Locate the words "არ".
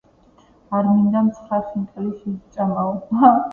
0.77-0.87